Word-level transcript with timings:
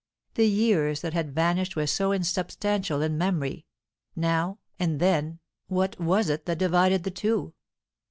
The 0.33 0.47
years 0.47 1.01
that 1.01 1.13
had 1.13 1.35
vanished 1.35 1.75
were 1.75 1.85
so 1.85 2.11
insubstantial 2.11 3.03
in 3.03 3.19
memory; 3.19 3.67
now 4.15 4.57
and 4.79 4.99
then, 4.99 5.37
what 5.67 5.99
was 5.99 6.27
it 6.27 6.47
that 6.47 6.57
divided 6.57 7.03
the 7.03 7.11
two? 7.11 7.53